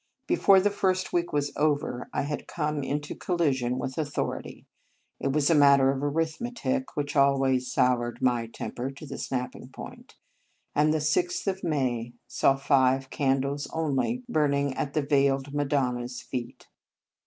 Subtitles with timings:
[0.25, 3.97] Before the first week was over, I had come into col 16 Marianus lision with
[3.99, 4.65] authority
[5.19, 10.15] (it was a matter of arithmetic, which always soured my temper to the snapping point);
[10.73, 16.19] and the sixth of May saw five candles only burning at the veiled Madonna s
[16.19, 16.67] feet.